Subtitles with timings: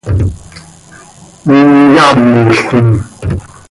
[1.47, 2.89] Hin yaamolquim.